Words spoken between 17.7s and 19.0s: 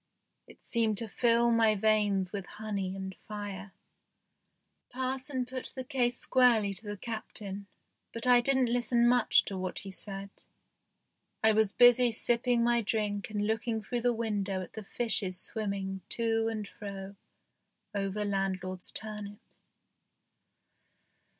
over landlord's